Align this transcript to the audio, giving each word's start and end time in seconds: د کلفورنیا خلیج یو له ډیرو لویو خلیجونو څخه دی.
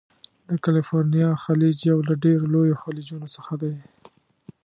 د 0.49 0.51
کلفورنیا 0.65 1.29
خلیج 1.43 1.77
یو 1.89 1.99
له 2.07 2.13
ډیرو 2.23 2.45
لویو 2.53 2.81
خلیجونو 2.83 3.27
څخه 3.35 3.53
دی. 3.61 3.73